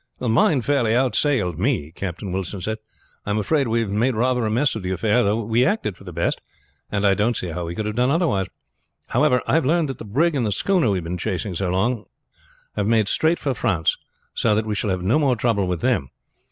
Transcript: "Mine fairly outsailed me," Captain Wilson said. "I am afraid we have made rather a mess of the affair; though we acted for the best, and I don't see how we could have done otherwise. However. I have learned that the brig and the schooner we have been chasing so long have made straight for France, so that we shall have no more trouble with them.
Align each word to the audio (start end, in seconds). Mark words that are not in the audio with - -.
"Mine 0.19 0.61
fairly 0.61 0.95
outsailed 0.95 1.59
me," 1.59 1.91
Captain 1.91 2.31
Wilson 2.31 2.59
said. 2.59 2.79
"I 3.23 3.29
am 3.29 3.37
afraid 3.37 3.67
we 3.67 3.81
have 3.81 3.91
made 3.91 4.15
rather 4.15 4.43
a 4.47 4.49
mess 4.49 4.73
of 4.73 4.81
the 4.81 4.89
affair; 4.89 5.21
though 5.23 5.43
we 5.43 5.63
acted 5.63 5.95
for 5.95 6.05
the 6.05 6.11
best, 6.11 6.41
and 6.91 7.05
I 7.05 7.13
don't 7.13 7.37
see 7.37 7.49
how 7.49 7.67
we 7.67 7.75
could 7.75 7.85
have 7.85 7.97
done 7.97 8.09
otherwise. 8.09 8.47
However. 9.09 9.43
I 9.45 9.53
have 9.53 9.63
learned 9.67 9.89
that 9.89 9.99
the 9.99 10.03
brig 10.03 10.33
and 10.33 10.43
the 10.43 10.51
schooner 10.51 10.89
we 10.89 10.97
have 10.97 11.03
been 11.03 11.19
chasing 11.19 11.53
so 11.53 11.69
long 11.69 12.05
have 12.75 12.87
made 12.87 13.09
straight 13.09 13.37
for 13.37 13.53
France, 13.53 13.95
so 14.33 14.55
that 14.55 14.65
we 14.65 14.73
shall 14.73 14.89
have 14.89 15.03
no 15.03 15.19
more 15.19 15.35
trouble 15.35 15.67
with 15.67 15.81
them. 15.81 16.09